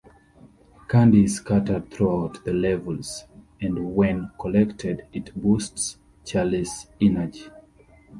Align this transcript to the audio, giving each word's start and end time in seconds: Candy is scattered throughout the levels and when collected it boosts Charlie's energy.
Candy 0.89 1.25
is 1.25 1.35
scattered 1.35 1.91
throughout 1.91 2.43
the 2.43 2.53
levels 2.53 3.25
and 3.61 3.93
when 3.95 4.31
collected 4.39 5.05
it 5.13 5.39
boosts 5.39 5.97
Charlie's 6.25 6.87
energy. 6.99 7.51